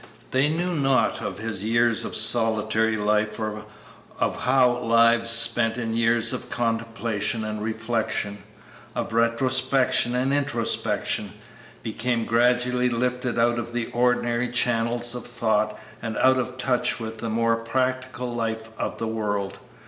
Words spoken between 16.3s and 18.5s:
of touch with the more practical